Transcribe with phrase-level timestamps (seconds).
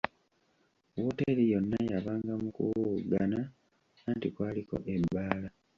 [1.03, 3.39] Wooteri yonna yabanga mu kuwowoggana
[4.09, 5.49] anti kwaliko ebbaala!